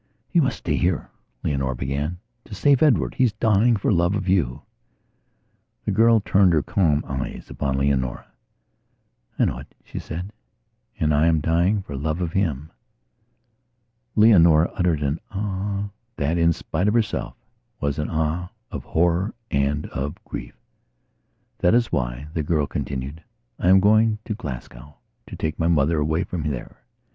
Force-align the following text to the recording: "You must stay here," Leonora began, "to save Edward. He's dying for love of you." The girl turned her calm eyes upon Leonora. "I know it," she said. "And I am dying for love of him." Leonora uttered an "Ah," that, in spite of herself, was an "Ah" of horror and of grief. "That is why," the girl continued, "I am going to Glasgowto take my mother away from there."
"You 0.31 0.41
must 0.41 0.57
stay 0.57 0.77
here," 0.77 1.11
Leonora 1.43 1.75
began, 1.75 2.17
"to 2.45 2.55
save 2.55 2.81
Edward. 2.81 3.13
He's 3.13 3.33
dying 3.33 3.75
for 3.77 3.93
love 3.93 4.15
of 4.15 4.27
you." 4.27 4.63
The 5.85 5.91
girl 5.91 6.19
turned 6.21 6.53
her 6.53 6.63
calm 6.63 7.03
eyes 7.07 7.51
upon 7.51 7.77
Leonora. 7.77 8.25
"I 9.37 9.45
know 9.45 9.59
it," 9.59 9.75
she 9.83 9.99
said. 9.99 10.33
"And 10.99 11.13
I 11.13 11.27
am 11.27 11.39
dying 11.39 11.83
for 11.83 11.95
love 11.95 12.19
of 12.19 12.33
him." 12.33 12.71
Leonora 14.15 14.71
uttered 14.73 15.03
an 15.03 15.19
"Ah," 15.29 15.89
that, 16.15 16.35
in 16.35 16.51
spite 16.51 16.87
of 16.87 16.95
herself, 16.95 17.35
was 17.79 17.99
an 17.99 18.09
"Ah" 18.09 18.49
of 18.71 18.83
horror 18.83 19.35
and 19.51 19.85
of 19.91 20.15
grief. 20.25 20.57
"That 21.59 21.75
is 21.75 21.91
why," 21.91 22.27
the 22.33 22.41
girl 22.41 22.65
continued, 22.65 23.21
"I 23.59 23.69
am 23.69 23.79
going 23.79 24.17
to 24.25 24.33
Glasgowto 24.33 24.95
take 25.37 25.59
my 25.59 25.67
mother 25.67 25.99
away 25.99 26.23
from 26.23 26.49
there." 26.49 26.77